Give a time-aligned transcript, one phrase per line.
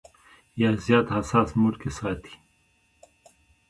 [0.61, 2.33] يا زيات حساس موډ کښې ساتي-